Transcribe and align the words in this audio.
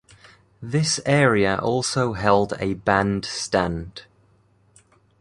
This 0.63 0.99
area 1.05 1.57
also 1.59 2.13
held 2.13 2.53
a 2.57 2.73
band 2.73 3.23
stand. 3.23 4.05